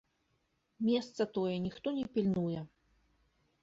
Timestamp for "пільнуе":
2.19-2.69